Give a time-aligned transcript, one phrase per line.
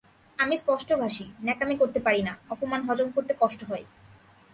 [0.39, 3.85] আমি স্পষ্টভাষী, ন্যাকামি করতে পারি না, অপমান হজম করতে কষ্ট হয়।